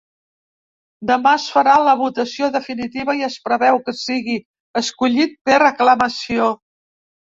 Demà 1.09 1.33
es 1.39 1.43
farà 1.57 1.75
la 1.87 1.93
votació 1.99 2.49
definitiva 2.57 3.15
i 3.19 3.27
es 3.27 3.37
preveu 3.49 3.77
que 3.85 3.95
sigui 3.99 4.39
escollit 4.85 5.37
per 5.51 5.59
aclamació. 5.69 6.49